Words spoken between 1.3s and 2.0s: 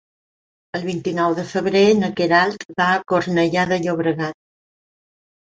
de febrer